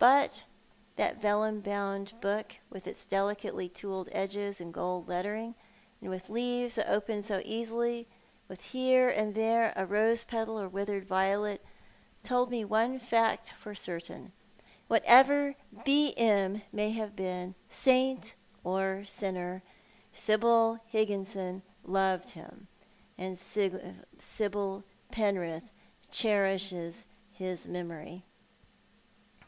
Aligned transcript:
But 0.00 0.42
that 0.96 1.22
vellum 1.22 1.60
bound 1.60 2.14
book, 2.20 2.56
with 2.70 2.88
its 2.88 3.04
delicately 3.04 3.68
tooled 3.68 4.08
edges 4.10 4.60
and 4.60 4.74
gold 4.74 5.06
lettering, 5.06 5.54
and 6.00 6.10
with 6.10 6.28
leaves 6.28 6.74
that 6.74 6.90
opened 6.90 7.24
so 7.24 7.40
easily, 7.44 8.08
with 8.48 8.60
here 8.72 9.08
and 9.08 9.36
there 9.36 9.72
a 9.76 9.86
rose 9.86 10.24
petal 10.24 10.58
or 10.60 10.64
a 10.64 10.68
withered 10.68 11.04
violet, 11.04 11.64
told 12.24 12.50
me 12.50 12.64
one 12.64 12.98
fact 12.98 13.52
for 13.52 13.74
cert 13.74 14.08
lin. 14.08 14.32
■Whatever 14.90 15.54
"B. 15.84 16.12
M." 16.16 16.62
may 16.72 16.90
have 16.90 17.14
been— 17.14 17.54
saint 17.70 18.34
or 18.64 19.04
sinner— 19.04 19.62
Sibyl 20.12 20.80
Higginson 20.86 21.62
loved 21.84 22.30
him, 22.30 22.66
and 23.16 23.38
Sibyl 23.38 24.82
Penrith 25.12 25.70
cherishes 26.10 27.06
his 27.30 27.68
memory. 27.68 28.24